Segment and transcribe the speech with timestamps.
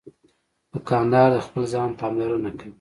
[0.71, 2.69] دوکاندار د خپل ځان پاملرنه کوي.